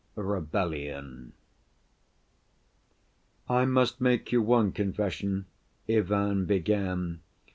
[0.15, 1.33] Rebellion
[3.47, 5.45] "I must make you one confession,"
[5.87, 7.21] Ivan began.